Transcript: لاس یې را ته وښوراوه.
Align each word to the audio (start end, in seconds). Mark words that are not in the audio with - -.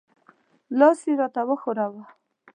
لاس 0.79 0.99
یې 1.07 1.13
را 1.19 1.27
ته 1.33 1.41
وښوراوه. 1.47 2.03